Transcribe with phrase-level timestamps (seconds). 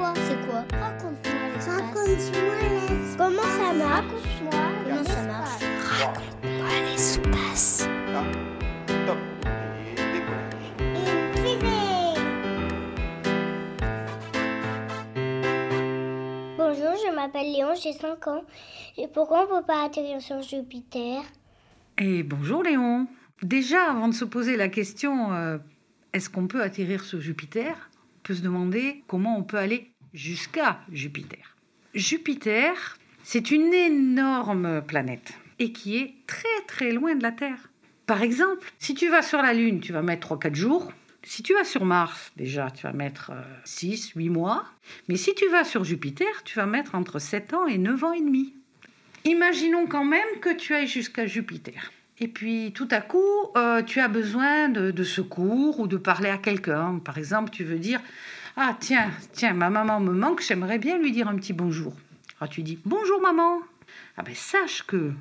[0.00, 1.68] quoi C'est quoi Raconte-moi l'espace.
[1.68, 3.16] Raconte-moi l'espace.
[3.18, 7.88] Comment ça marche Raconte-moi Comment ça marche Raconte-moi l'espace.
[9.06, 9.18] Top.
[16.56, 18.44] Bonjour, je m'appelle Léon, j'ai 5 ans.
[18.96, 21.20] Et pourquoi on ne peut pas atterrir sur Jupiter?
[21.98, 23.06] Et bonjour Léon.
[23.42, 25.58] Déjà, avant de se poser la question euh,
[26.12, 27.89] est-ce qu'on peut atterrir sur Jupiter?
[28.34, 31.56] Se demander comment on peut aller jusqu'à Jupiter.
[31.94, 37.70] Jupiter, c'est une énorme planète et qui est très très loin de la Terre.
[38.06, 40.92] Par exemple, si tu vas sur la Lune, tu vas mettre 3-4 jours.
[41.22, 43.32] Si tu vas sur Mars, déjà, tu vas mettre
[43.66, 44.64] 6-8 mois.
[45.08, 48.12] Mais si tu vas sur Jupiter, tu vas mettre entre 7 ans et 9 ans
[48.12, 48.54] et demi.
[49.24, 51.92] Imaginons quand même que tu ailles jusqu'à Jupiter.
[52.20, 53.18] Et puis tout à coup,
[53.56, 57.00] euh, tu as besoin de, de secours ou de parler à quelqu'un.
[57.02, 58.00] Par exemple, tu veux dire
[58.56, 61.94] Ah, tiens, tiens, ma maman me manque, j'aimerais bien lui dire un petit bonjour.
[62.38, 63.60] Alors tu dis Bonjour maman.
[64.16, 65.12] Ah ben sache que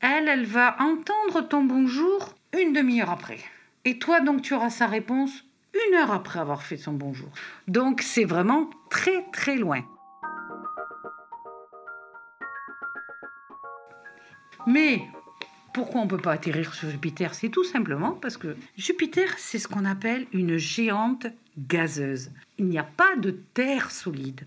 [0.00, 3.40] elle, elle va entendre ton bonjour une demi-heure après.
[3.84, 7.28] Et toi, donc, tu auras sa réponse une heure après avoir fait son bonjour.
[7.66, 9.84] Donc c'est vraiment très très loin.
[14.66, 15.02] Mais
[15.72, 17.34] pourquoi on ne peut pas atterrir sur Jupiter?
[17.34, 22.30] C'est tout simplement parce que Jupiter, c'est ce qu'on appelle une géante gazeuse.
[22.58, 24.42] Il n'y a pas de terre solide.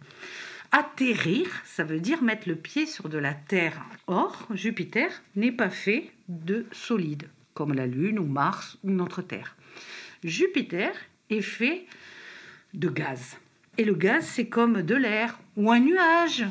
[0.72, 3.82] Atterrir, ça veut dire mettre le pied sur de la terre.
[4.08, 9.58] Or, Jupiter n'est pas fait de solide, comme la Lune ou Mars ou notre Terre.
[10.24, 10.94] Jupiter
[11.30, 11.86] est fait
[12.74, 13.38] de gaz.
[13.78, 16.46] Et le gaz, c'est comme de l'air ou un nuage.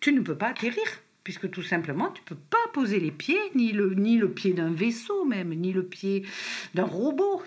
[0.00, 0.84] Tu ne peux pas atterrir
[1.26, 4.70] puisque tout simplement, tu peux pas poser les pieds, ni le, ni le pied d'un
[4.70, 6.24] vaisseau même, ni le pied
[6.74, 7.42] d'un robot.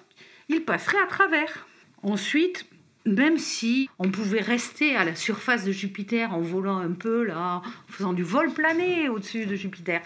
[0.49, 1.65] Il passerait à travers.
[2.03, 2.65] Ensuite,
[3.05, 7.61] même si on pouvait rester à la surface de Jupiter en volant un peu là,
[7.65, 10.01] en faisant du vol plané au-dessus de Jupiter,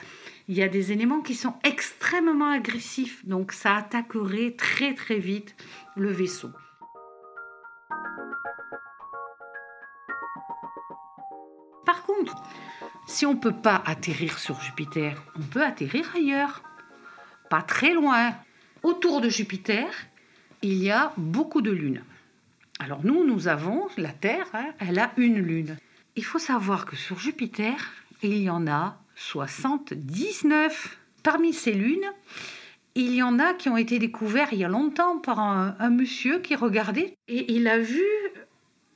[0.48, 5.56] il y a des éléments qui sont extrêmement agressifs, donc ça attaquerait très très vite
[5.96, 6.52] le vaisseau.
[13.14, 16.64] Si on ne peut pas atterrir sur Jupiter, on peut atterrir ailleurs,
[17.48, 18.34] pas très loin.
[18.82, 19.86] Autour de Jupiter,
[20.64, 22.04] il y a beaucoup de lunes.
[22.80, 25.78] Alors nous, nous avons, la Terre, hein, elle a une lune.
[26.16, 27.76] Il faut savoir que sur Jupiter,
[28.24, 30.98] il y en a 79.
[31.22, 32.12] Parmi ces lunes,
[32.96, 36.40] il y en a qui ont été découvertes il y a longtemps par un monsieur
[36.40, 38.04] qui regardait et il a vu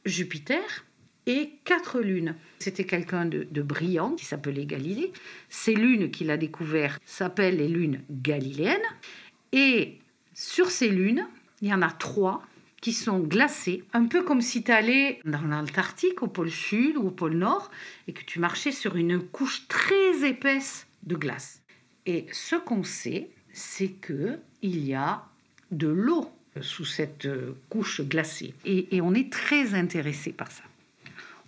[0.06, 0.87] Jupiter
[1.28, 2.36] et quatre lunes.
[2.58, 5.12] C'était quelqu'un de, brillant qui s'appelait Galilée.
[5.50, 8.80] Ces lunes qu'il a découvertes s'appellent les lunes galiléennes.
[9.52, 10.00] Et
[10.34, 11.28] sur ces lunes,
[11.62, 12.44] il y en a trois
[12.82, 17.08] qui sont glacées, un peu comme si tu allais dans l'Antarctique, au pôle sud ou
[17.08, 17.72] au pôle nord,
[18.08, 21.64] et que tu marchais sur une couche très épaisse de glace.
[22.06, 25.26] Et ce qu'on sait, c'est que il y a
[25.72, 27.28] de l'eau sous cette
[27.70, 28.54] couche glacée.
[28.64, 30.64] Et, et on est très intéressé par ça.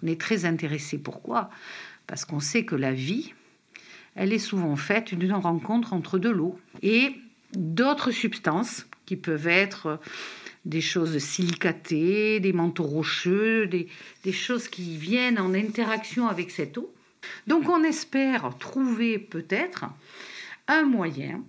[0.04, 0.98] On est très intéressé.
[0.98, 1.50] Pourquoi?
[2.08, 3.34] Parce qu'on sait que la vie,
[4.16, 7.16] elle est souvent faite d'une rencontre entre de l'eau et
[7.54, 10.00] d'autres substances qui peuvent être
[10.66, 13.88] des choses silicatées, des manteaux rocheux, des,
[14.24, 16.94] des, choses qui viennent en interaction avec cette eau.
[17.48, 19.86] Donc on espère trouver peut-être
[20.68, 21.44] un moyen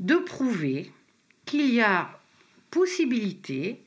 [0.00, 0.90] de prouver
[1.44, 2.20] qu'il y a
[2.70, 3.82] possibilité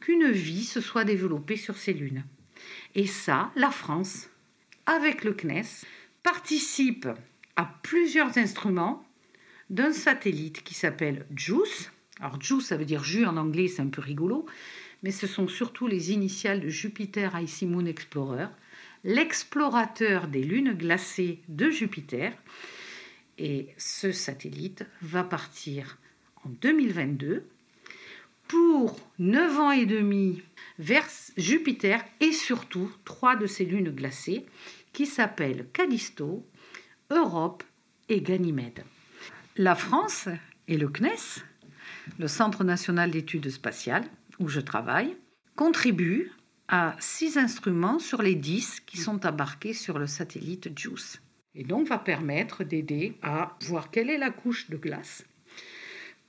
[0.00, 2.24] qu'une vie se soit développée sur ces lunes.
[2.94, 4.28] Et ça, la France,
[4.86, 5.86] avec le CNES,
[6.22, 7.08] participe
[7.56, 9.04] à plusieurs instruments
[9.70, 11.90] d'un satellite qui s'appelle JUICE.
[12.20, 14.46] Alors JUICE, ça veut dire jus en anglais, c'est un peu rigolo,
[15.02, 18.46] mais ce sont surtout les initiales de Jupiter Icy Moon Explorer,
[19.04, 22.32] l'explorateur des lunes glacées de Jupiter.
[23.38, 25.98] Et ce satellite va partir
[26.44, 27.44] en 2022
[28.46, 30.42] pour 9 ans et demi
[30.78, 31.06] vers
[31.36, 34.46] Jupiter et surtout trois de ces lunes glacées
[34.92, 36.46] qui s'appellent Callisto,
[37.10, 37.62] Europe
[38.08, 38.84] et Ganymède.
[39.56, 40.28] La France
[40.68, 41.44] et le CNES,
[42.18, 44.06] le Centre national d'études spatiales,
[44.38, 45.16] où je travaille,
[45.56, 46.32] contribuent
[46.68, 51.20] à six instruments sur les 10 qui sont embarqués sur le satellite JUICE.
[51.54, 55.24] Et donc va permettre d'aider à voir quelle est la couche de glace,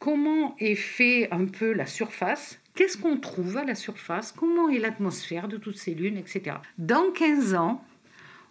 [0.04, 4.80] comment est fait un peu la surface, qu'est-ce qu'on trouve à la surface, comment est
[4.80, 6.58] l'atmosphère de toutes ces lunes, etc.
[6.78, 7.82] Dans 15 ans,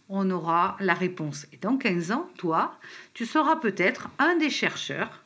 [0.08, 1.46] on aura la réponse.
[1.52, 2.78] Et dans 15 ans, toi,
[3.12, 5.22] tu seras peut-être un des chercheurs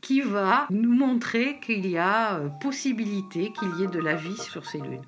[0.00, 4.66] qui va nous montrer qu'il y a possibilité qu'il y ait de la vie sur
[4.66, 5.04] ces lunes.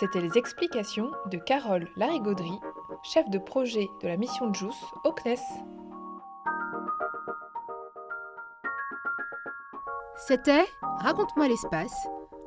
[0.00, 2.58] C'était les explications de Carole Larigauderie,
[3.02, 5.83] chef de projet de la mission JUICE au CNES.
[10.16, 10.64] C'était
[11.00, 11.92] Raconte-moi l'espace,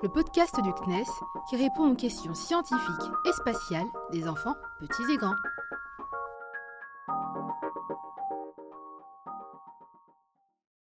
[0.01, 1.03] le podcast du CNES
[1.49, 5.35] qui répond aux questions scientifiques et spatiales des enfants petits et grands.